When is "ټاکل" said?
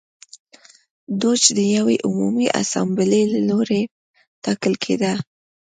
4.43-4.73